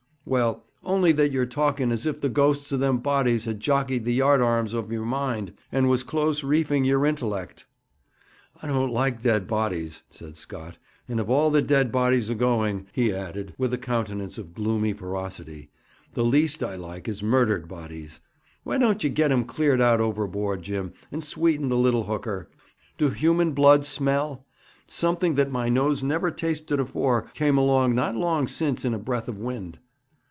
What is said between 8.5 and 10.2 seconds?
'I don't like dead bodies,'